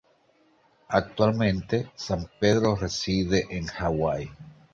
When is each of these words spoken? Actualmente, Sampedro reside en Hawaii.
Actualmente, 0.89 1.91
Sampedro 1.95 2.75
reside 2.75 3.45
en 3.51 3.67
Hawaii. 3.77 4.31